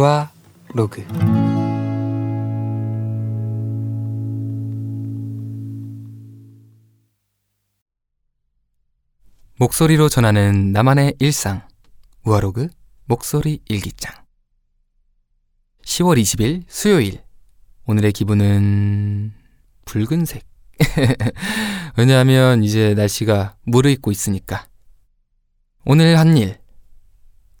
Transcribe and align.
우아 0.00 0.30
로그. 0.68 1.02
목소리로 9.58 10.08
전하는 10.08 10.72
나만의 10.72 11.16
일상. 11.18 11.68
우아로그 12.24 12.68
목소리 13.04 13.60
일기장. 13.68 14.14
10월 15.84 16.18
20일 16.18 16.62
수요일. 16.66 17.22
오늘의 17.84 18.12
기분은 18.12 19.34
붉은색. 19.84 20.46
왜냐하면 21.98 22.64
이제 22.64 22.94
날씨가 22.94 23.54
무르익고 23.64 24.10
있으니까. 24.10 24.66
오늘 25.84 26.18
한 26.18 26.38
일. 26.38 26.58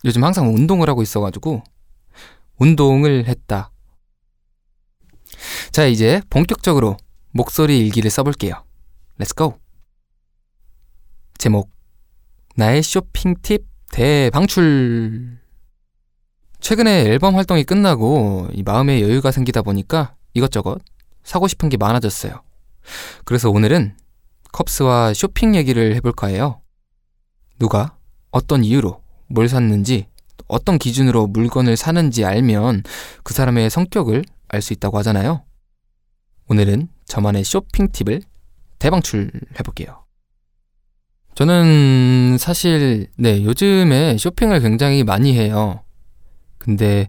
요즘 0.06 0.24
항상 0.24 0.48
운동을 0.54 0.88
하고 0.88 1.02
있어가지고 1.02 1.64
운동을 2.60 3.26
했다 3.26 3.72
자 5.72 5.86
이제 5.86 6.22
본격적으로 6.30 6.96
목소리 7.32 7.78
일기를 7.80 8.10
써볼게요 8.10 8.64
let's 9.18 9.47
go 9.47 9.58
제목 11.38 11.70
나의 12.56 12.82
쇼핑 12.82 13.34
팁 13.42 13.64
대방출. 13.90 15.38
최근에 16.60 17.04
앨범 17.06 17.36
활동이 17.36 17.64
끝나고 17.64 18.48
이 18.52 18.62
마음에 18.62 19.00
여유가 19.00 19.30
생기다 19.30 19.62
보니까 19.62 20.14
이것저것 20.34 20.80
사고 21.24 21.48
싶은 21.48 21.68
게 21.68 21.76
많아졌어요. 21.76 22.42
그래서 23.24 23.50
오늘은 23.50 23.96
컵스와 24.52 25.14
쇼핑 25.14 25.54
얘기를 25.54 25.94
해볼까 25.96 26.26
해요. 26.26 26.60
누가 27.58 27.96
어떤 28.30 28.62
이유로 28.62 29.02
뭘 29.28 29.48
샀는지 29.48 30.08
어떤 30.50 30.78
기준으로 30.78 31.26
물건을 31.28 31.76
사는지 31.76 32.24
알면 32.24 32.82
그 33.22 33.34
사람의 33.34 33.70
성격을 33.70 34.24
알 34.48 34.62
수 34.62 34.72
있다고 34.72 34.98
하잖아요. 34.98 35.44
오늘은 36.48 36.88
저만의 37.06 37.44
쇼핑 37.44 37.88
팁을 37.92 38.22
대방출 38.78 39.30
해볼게요. 39.58 40.04
저는 41.34 42.36
사실 42.38 43.06
네 43.16 43.44
요즘에 43.44 44.16
쇼핑을 44.18 44.60
굉장히 44.60 45.04
많이 45.04 45.36
해요. 45.38 45.82
근데 46.58 47.06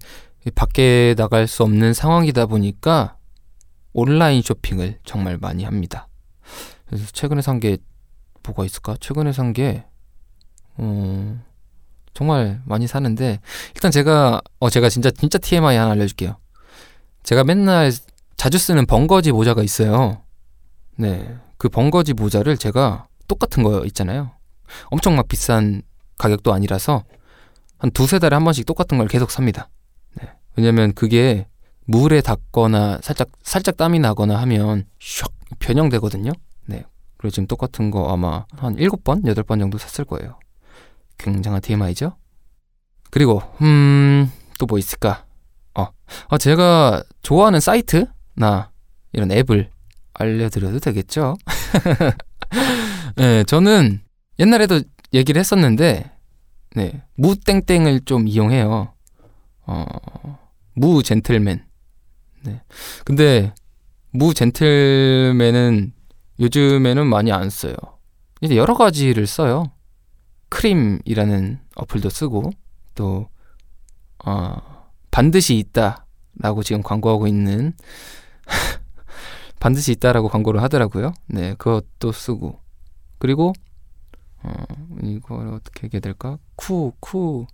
밖에 0.56 1.16
나갈 1.18 1.48
수 1.48 1.64
없는 1.64 1.94
상황이다 1.94 2.46
보니까 2.46 3.18
온라인 3.94 4.42
쇼핑을 4.42 5.00
정말 5.04 5.38
많이 5.38 5.64
합니다. 5.64 6.08
그래서 6.86 7.06
최근에 7.12 7.42
산 7.42 7.60
게 7.60 7.78
뭐가 8.44 8.66
있을까? 8.66 8.96
최근에 9.00 9.34
산 9.34 9.54
게 9.54 9.84
어, 10.78 11.44
정말 12.14 12.62
많이 12.66 12.88
사는데 12.88 13.40
일단 13.76 13.92
제가 13.92 14.42
어 14.60 14.70
제가 14.70 14.90
진짜 14.90 15.10
진짜 15.12 15.38
TMI 15.38 15.78
하나 15.78 15.92
알려줄게요. 15.92 16.38
제가 17.24 17.44
맨날 17.44 17.92
자주 18.36 18.58
쓰는 18.58 18.86
벙거지 18.86 19.32
모자가 19.32 19.64
있어요. 19.64 20.22
네, 20.98 21.38
그 21.58 21.70
벙거지 21.70 22.14
모자를 22.14 22.58
제가 22.58 23.08
똑같은 23.28 23.64
거 23.64 23.86
있잖아요. 23.86 24.32
엄청 24.86 25.16
막 25.16 25.28
비싼 25.28 25.82
가격도 26.18 26.54
아니라서 26.54 27.04
한 27.78 27.92
두세 27.92 28.20
달에 28.20 28.36
한 28.36 28.44
번씩 28.44 28.66
똑같은 28.66 28.98
걸 28.98 29.08
계속 29.08 29.32
삽니다. 29.32 29.70
네. 30.20 30.30
왜냐면 30.56 30.94
그게 30.94 31.48
물에 31.86 32.22
닿거나 32.22 33.00
살짝 33.02 33.30
살짝 33.44 33.78
땀이 33.78 34.00
나거나 34.00 34.38
하면 34.42 34.86
슉 35.00 35.32
변형되거든요. 35.60 36.32
네. 36.66 36.86
그리고 37.18 37.32
지금 37.32 37.48
똑같은 37.48 37.92
거 37.92 38.12
아마 38.12 38.46
한 38.52 38.76
일곱 38.78 39.04
번 39.04 39.26
여덟 39.28 39.44
번 39.44 39.60
정도 39.60 39.78
샀을 39.78 40.06
거예요. 40.06 40.40
굉장한 41.22 41.62
TMI죠? 41.62 42.16
그리고 43.10 43.42
음 43.62 44.32
또 44.62 44.68
뭐 44.68 44.78
있을까? 44.78 45.26
어. 45.74 45.88
어 46.28 46.38
제가 46.38 47.02
좋아하는 47.24 47.60
사이트나 47.60 48.70
이런 49.12 49.32
앱을 49.32 49.72
알려드려도 50.14 50.78
되겠죠? 50.80 51.36
네, 53.18 53.44
저는 53.46 54.02
옛날에도 54.38 54.82
얘기를 55.14 55.40
했었는데, 55.40 56.12
네, 56.76 57.02
무땡땡을 57.16 58.02
좀 58.06 58.28
이용해요. 58.28 58.94
어, 59.66 59.86
무 60.76 61.02
젠틀맨. 61.02 61.66
네. 62.44 62.62
근데, 63.04 63.54
무 64.12 64.34
젠틀맨은 64.36 65.94
요즘에는 66.40 67.08
많이 67.08 67.32
안 67.32 67.50
써요. 67.50 67.76
이제 68.42 68.56
여러 68.56 68.76
가지를 68.76 69.26
써요. 69.26 69.72
크림이라는 70.52 71.60
어플도 71.76 72.10
쓰고, 72.10 72.52
또, 72.96 73.30
어, 74.26 74.56
반드시 75.10 75.58
있다라고 75.58 76.64
지금 76.64 76.84
광고하고 76.84 77.28
있는 77.28 77.74
반드시 79.60 79.92
있다라고 79.94 80.28
광고를 80.30 80.62
하더라고요. 80.64 81.14
네, 81.28 81.56
그것도 81.56 82.12
쓰고. 82.12 82.60
그리고 83.18 83.54
어, 84.44 84.52
이걸 85.04 85.48
어떻게 85.50 85.86
얘기해야 85.86 86.02
될까? 86.02 86.38
쿠, 86.56 86.94
쿠, 87.00 87.46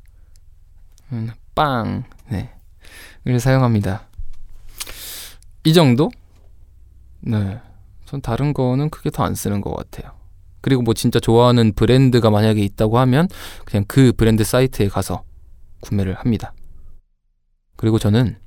음, 1.12 1.30
빵, 1.56 2.04
네, 2.30 2.54
를 3.26 3.40
사용합니다. 3.40 4.08
이 5.66 5.74
정도? 5.74 6.10
네, 7.22 7.60
전 8.06 8.22
다른 8.22 8.54
거는 8.54 8.90
크게 8.90 9.10
더 9.10 9.24
안 9.26 9.36
쓰는 9.36 9.62
것 9.62 9.76
같아요. 9.76 10.17
그리고 10.68 10.82
뭐 10.82 10.94
진짜 10.94 11.18
좋아하는 11.18 11.72
브랜드가 11.72 12.30
만약에 12.30 12.62
있다고 12.62 13.00
하면 13.00 13.30
그냥 13.64 13.86
그 13.88 14.12
브랜드 14.12 14.44
사이트에 14.44 14.90
가서 14.90 15.24
구매를 15.80 16.16
합니다. 16.16 16.54
그리고 17.78 17.98
저는 18.00 18.38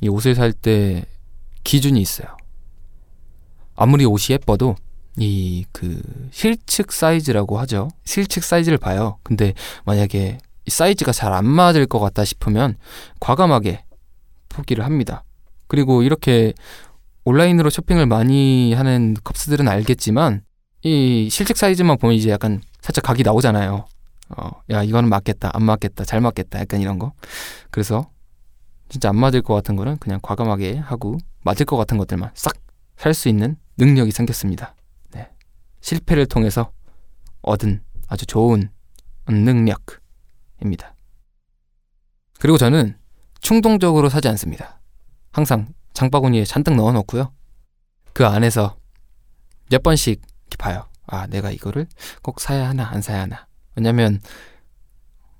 이 0.00 0.08
옷을 0.08 0.34
살 0.34 0.52
때 0.52 1.04
기준이 1.62 2.00
있어요. 2.00 2.36
아무리 3.76 4.04
옷이 4.04 4.32
예뻐도 4.34 4.74
이 5.18 5.64
그 5.70 6.02
실측 6.32 6.90
사이즈라고 6.90 7.60
하죠. 7.60 7.86
실측 8.04 8.42
사이즈를 8.42 8.76
봐요. 8.76 9.18
근데 9.22 9.54
만약에 9.84 10.38
이 10.66 10.70
사이즈가 10.70 11.12
잘 11.12 11.32
안 11.32 11.44
맞을 11.46 11.86
것 11.86 12.00
같다 12.00 12.24
싶으면 12.24 12.74
과감하게 13.20 13.84
포기를 14.48 14.84
합니다. 14.84 15.22
그리고 15.68 16.02
이렇게 16.02 16.54
온라인으로 17.24 17.70
쇼핑을 17.70 18.06
많이 18.06 18.72
하는 18.74 19.14
컵스들은 19.22 19.68
알겠지만 19.68 20.42
이 20.82 21.28
실측 21.30 21.56
사이즈만 21.56 21.98
보면 21.98 22.16
이제 22.16 22.30
약간 22.30 22.60
살짝 22.80 23.04
각이 23.04 23.22
나오잖아요. 23.22 23.86
어, 24.36 24.50
야 24.70 24.82
이거는 24.82 25.08
맞겠다, 25.08 25.50
안 25.52 25.62
맞겠다, 25.64 26.04
잘 26.04 26.20
맞겠다, 26.20 26.60
약간 26.60 26.80
이런 26.80 26.98
거. 26.98 27.12
그래서 27.70 28.10
진짜 28.88 29.08
안 29.08 29.16
맞을 29.16 29.42
것 29.42 29.54
같은 29.54 29.76
거는 29.76 29.98
그냥 29.98 30.18
과감하게 30.22 30.76
하고 30.78 31.18
맞을 31.42 31.66
것 31.66 31.76
같은 31.76 31.98
것들만 31.98 32.30
싹 32.34 32.54
살 32.96 33.14
수 33.14 33.28
있는 33.28 33.56
능력이 33.78 34.12
생겼습니다. 34.12 34.76
네. 35.10 35.28
실패를 35.80 36.26
통해서 36.26 36.72
얻은 37.40 37.82
아주 38.06 38.26
좋은 38.26 38.70
능력입니다. 39.28 40.94
그리고 42.38 42.58
저는 42.58 42.96
충동적으로 43.40 44.08
사지 44.08 44.28
않습니다. 44.28 44.80
항상 45.32 45.72
장바구니에 45.94 46.44
잔뜩 46.44 46.76
넣어 46.76 46.92
놓고요. 46.92 47.32
그 48.12 48.24
안에서 48.24 48.76
몇 49.68 49.82
번씩 49.82 50.22
봐요. 50.56 50.86
아, 51.06 51.26
내가 51.26 51.50
이거를 51.50 51.86
꼭 52.22 52.40
사야 52.40 52.68
하나, 52.68 52.88
안 52.88 53.02
사야 53.02 53.22
하나. 53.22 53.46
왜냐면, 53.76 54.20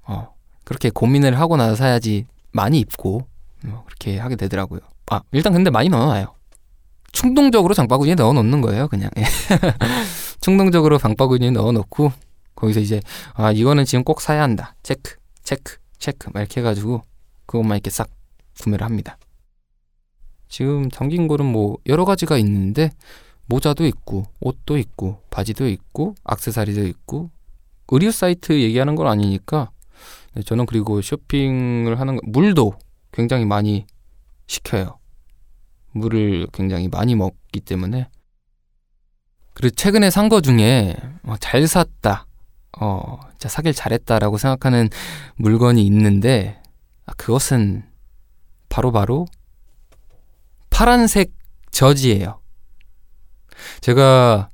어, 0.02 0.34
그렇게 0.64 0.90
고민을 0.90 1.38
하고 1.38 1.56
나서 1.56 1.74
사야지 1.74 2.26
많이 2.52 2.78
입고, 2.80 3.26
뭐, 3.64 3.84
그렇게 3.84 4.18
하게 4.18 4.36
되더라고요. 4.36 4.80
아, 5.10 5.22
일단 5.32 5.52
근데 5.52 5.70
많이 5.70 5.88
넣어놔요. 5.88 6.34
충동적으로 7.12 7.74
장바구니에 7.74 8.14
넣어 8.14 8.32
놓는 8.32 8.60
거예요, 8.62 8.88
그냥. 8.88 9.10
예. 9.18 9.24
충동적으로 10.40 10.98
장바구니에 10.98 11.50
넣어 11.52 11.72
놓고 11.72 12.12
거기서 12.56 12.80
이제 12.80 13.00
아 13.34 13.52
이거는 13.52 13.84
지금 13.84 14.02
꼭 14.02 14.20
사야 14.20 14.42
한다. 14.42 14.74
체크, 14.82 15.16
체크, 15.42 15.76
체크 15.98 16.30
막 16.32 16.40
이렇게 16.40 16.60
해가지고 16.60 17.02
그것만 17.46 17.76
이렇게 17.76 17.90
싹 17.90 18.08
구매를 18.60 18.84
합니다. 18.84 19.18
지금 20.48 20.88
담긴 20.88 21.28
거는 21.28 21.46
뭐 21.46 21.76
여러 21.86 22.04
가지가 22.04 22.36
있는데 22.38 22.90
모자도 23.52 23.84
있고 23.86 24.24
옷도 24.40 24.78
있고 24.78 25.22
바지도 25.28 25.68
있고 25.68 26.14
악세사리도 26.24 26.86
있고 26.86 27.30
의류 27.88 28.10
사이트 28.10 28.58
얘기하는 28.58 28.96
건 28.96 29.06
아니니까 29.08 29.70
네, 30.34 30.42
저는 30.42 30.64
그리고 30.64 31.02
쇼핑을 31.02 32.00
하는 32.00 32.16
거, 32.16 32.22
물도 32.24 32.72
굉장히 33.12 33.44
많이 33.44 33.86
시켜요. 34.46 34.98
물을 35.90 36.46
굉장히 36.54 36.88
많이 36.88 37.14
먹기 37.14 37.60
때문에 37.60 38.08
그리고 39.52 39.74
최근에 39.74 40.08
산 40.08 40.30
거 40.30 40.40
중에 40.40 40.96
어, 41.24 41.34
잘 41.38 41.66
샀다, 41.68 42.26
어, 42.80 43.20
진짜 43.32 43.50
사길 43.50 43.74
잘했다라고 43.74 44.38
생각하는 44.38 44.88
물건이 45.36 45.84
있는데 45.84 46.58
아, 47.04 47.12
그것은 47.18 47.84
바로바로 48.70 49.26
바로 49.26 49.26
파란색 50.70 51.32
저지예요. 51.70 52.41
제가 53.80 54.48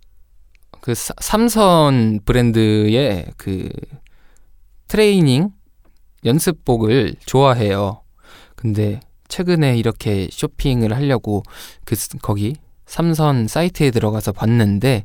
그 0.80 0.94
삼선 0.94 2.20
브랜드의 2.24 3.26
그 3.36 3.68
트레이닝 4.88 5.50
연습복을 6.24 7.14
좋아해요. 7.26 8.02
근데 8.56 9.00
최근에 9.28 9.76
이렇게 9.76 10.28
쇼핑을 10.32 10.94
하려고 10.94 11.42
그 11.84 11.94
거기 12.22 12.56
삼선 12.86 13.48
사이트에 13.48 13.90
들어가서 13.90 14.32
봤는데 14.32 15.04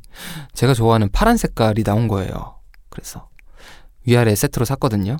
제가 0.54 0.74
좋아하는 0.74 1.10
파란 1.12 1.36
색깔이 1.38 1.84
나온 1.84 2.08
거예요. 2.08 2.60
그래서 2.90 3.30
위아래 4.06 4.36
세트로 4.36 4.66
샀거든요. 4.66 5.18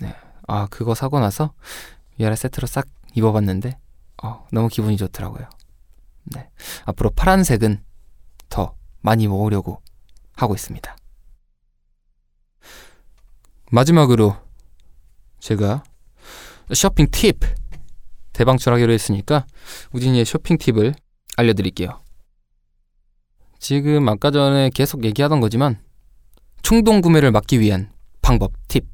네. 0.00 0.14
아, 0.46 0.68
그거 0.70 0.94
사고 0.94 1.18
나서 1.18 1.52
위아래 2.18 2.36
세트로 2.36 2.66
싹 2.66 2.86
입어봤는데 3.14 3.76
어, 4.22 4.46
너무 4.52 4.68
기분이 4.68 4.96
좋더라고요. 4.96 5.48
네. 6.24 6.48
앞으로 6.84 7.10
파란색은 7.10 7.82
더 8.50 8.76
많이 9.00 9.26
모으려고 9.26 9.80
하고 10.34 10.54
있습니다. 10.54 10.96
마지막으로 13.70 14.36
제가 15.38 15.82
쇼핑 16.74 17.06
팁 17.10 17.38
대방출하기로 18.32 18.92
했으니까 18.92 19.46
우진이의 19.92 20.24
쇼핑 20.24 20.58
팁을 20.58 20.94
알려드릴게요. 21.36 22.00
지금 23.58 24.08
아까 24.08 24.30
전에 24.30 24.70
계속 24.70 25.04
얘기하던 25.04 25.40
거지만 25.40 25.82
충동 26.62 27.00
구매를 27.00 27.30
막기 27.30 27.60
위한 27.60 27.92
방법 28.22 28.52
팁 28.68 28.86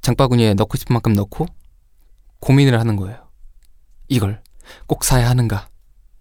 장바구니에 0.00 0.54
넣고 0.54 0.76
싶은 0.76 0.94
만큼 0.94 1.12
넣고 1.14 1.46
고민을 2.40 2.78
하는 2.78 2.96
거예요. 2.96 3.28
이걸 4.08 4.42
꼭 4.86 5.04
사야 5.04 5.28
하는가 5.28 5.68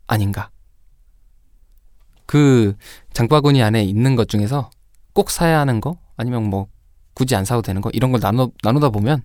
아닌가 0.07 0.51
그 2.29 2.75
장바구니 3.13 3.63
안에 3.63 3.83
있는 3.83 4.15
것 4.15 4.29
중에서 4.29 4.69
꼭 5.13 5.31
사야 5.31 5.59
하는 5.61 5.81
거 5.81 5.97
아니면 6.15 6.43
뭐 6.43 6.67
굳이 7.15 7.35
안 7.35 7.43
사도 7.43 7.63
되는 7.63 7.81
거 7.81 7.89
이런 7.91 8.11
걸 8.11 8.21
나누, 8.21 8.51
나누다 8.61 8.89
보면 8.91 9.23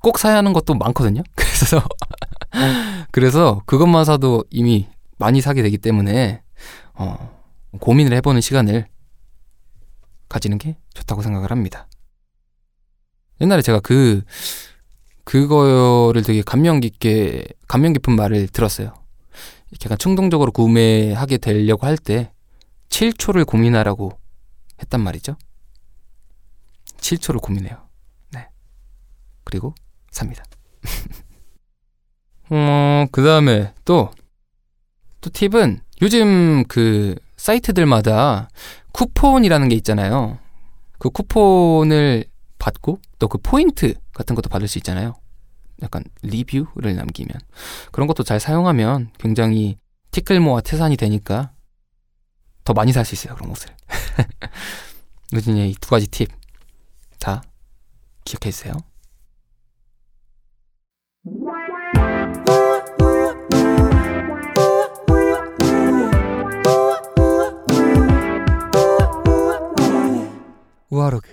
꼭 0.00 0.18
사야 0.18 0.38
하는 0.38 0.54
것도 0.54 0.72
많거든요. 0.76 1.22
그래서 1.36 1.82
그래서 3.10 3.60
그것만 3.66 4.06
사도 4.06 4.44
이미 4.48 4.88
많이 5.18 5.42
사게 5.42 5.60
되기 5.60 5.76
때문에 5.76 6.40
어, 6.94 7.38
고민을 7.78 8.14
해보는 8.16 8.40
시간을 8.40 8.86
가지는 10.30 10.56
게 10.56 10.78
좋다고 10.94 11.20
생각을 11.20 11.50
합니다. 11.50 11.86
옛날에 13.42 13.60
제가 13.60 13.80
그 13.80 14.22
그거를 15.24 16.22
되게 16.22 16.40
감명 16.40 16.80
깊게 16.80 17.44
감명 17.66 17.92
깊은 17.92 18.16
말을 18.16 18.48
들었어요. 18.48 18.97
약간 19.84 19.98
충동적으로 19.98 20.50
구매하게 20.52 21.38
되려고 21.38 21.86
할 21.86 21.96
때 21.96 22.32
7초를 22.88 23.46
고민하라고 23.46 24.12
했단 24.80 25.00
말이죠. 25.00 25.36
7초를 26.98 27.40
고민해요. 27.42 27.76
네. 28.32 28.48
그리고 29.44 29.74
삽니다. 30.10 30.42
어, 32.50 33.06
그 33.12 33.22
다음에 33.22 33.72
또, 33.84 34.10
또 35.20 35.30
팁은 35.30 35.80
요즘 36.00 36.64
그 36.66 37.14
사이트들마다 37.36 38.48
쿠폰이라는 38.92 39.68
게 39.68 39.74
있잖아요. 39.76 40.38
그 40.98 41.10
쿠폰을 41.10 42.24
받고 42.58 43.00
또 43.18 43.28
그 43.28 43.38
포인트 43.38 43.94
같은 44.14 44.34
것도 44.34 44.48
받을 44.48 44.66
수 44.66 44.78
있잖아요. 44.78 45.14
약간 45.82 46.04
리뷰를 46.22 46.96
남기면. 46.96 47.38
그런 47.92 48.06
것도 48.08 48.22
잘 48.24 48.40
사용하면 48.40 49.10
굉장히 49.18 49.78
티끌모아 50.10 50.60
태산이 50.62 50.96
되니까 50.96 51.52
더 52.64 52.72
많이 52.74 52.92
살 52.92 53.04
수 53.04 53.14
있어요. 53.14 53.34
그런 53.34 53.50
옷을. 53.50 53.70
요즘에 55.32 55.68
이 55.68 55.74
두 55.80 55.90
가지 55.90 56.06
팁 56.08 56.28
다 57.18 57.42
기억해 58.24 58.50
주세요. 58.52 58.74
우아로그 70.90 71.28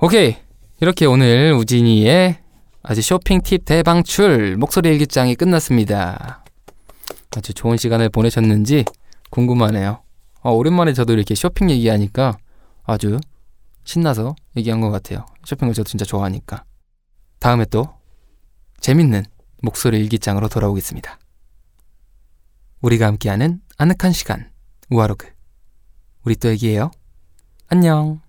오케이 0.00 0.36
이렇게 0.84 1.06
오늘 1.06 1.54
우진이의 1.54 2.36
아주 2.82 3.00
쇼핑 3.00 3.40
팁 3.40 3.64
대방출 3.64 4.58
목소리 4.58 4.90
일기장이 4.90 5.34
끝났습니다. 5.34 6.44
아주 7.34 7.54
좋은 7.54 7.78
시간을 7.78 8.10
보내셨는지 8.10 8.84
궁금하네요. 9.30 10.02
어, 10.42 10.52
오랜만에 10.52 10.92
저도 10.92 11.14
이렇게 11.14 11.34
쇼핑 11.34 11.70
얘기하니까 11.70 12.36
아주 12.82 13.18
신나서 13.84 14.36
얘기한 14.58 14.82
것 14.82 14.90
같아요. 14.90 15.24
쇼핑을 15.46 15.72
저도 15.72 15.88
진짜 15.88 16.04
좋아하니까. 16.04 16.64
다음에 17.38 17.64
또 17.64 17.88
재밌는 18.80 19.24
목소리 19.62 19.98
일기장으로 20.00 20.48
돌아오겠습니다. 20.48 21.18
우리가 22.82 23.06
함께하는 23.06 23.62
아늑한 23.78 24.12
시간 24.12 24.50
우아로그. 24.90 25.28
우리 26.24 26.36
또 26.36 26.50
얘기해요. 26.50 26.90
안녕. 27.68 28.23